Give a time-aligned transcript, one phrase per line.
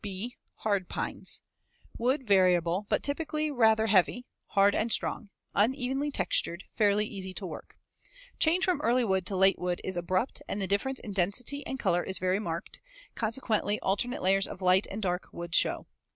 [0.03, 1.43] (b) Hard Pines.
[1.95, 7.77] Wood variable but typically rather heavy, hard and strong, uneven textured, fairly easy to work.
[8.39, 11.77] Change from early wood to late wood is abrupt and the difference in density and
[11.77, 12.79] color is very marked,
[13.13, 15.85] consequently alternate layers of light and dark wood show.